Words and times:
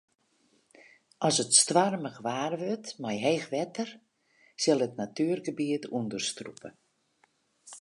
As 1.27 1.35
it 1.43 1.51
stoarmich 1.61 2.19
waar 2.25 2.53
wurdt 2.61 2.91
mei 3.01 3.17
heech 3.25 3.47
wetter 3.53 3.89
sil 4.61 4.79
it 4.87 4.97
natuergebiet 5.01 5.83
ûnderstrûpe. 5.97 6.69